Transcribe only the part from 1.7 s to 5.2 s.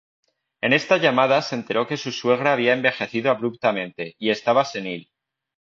que su suegra había envejecido abruptamente y estaba senil.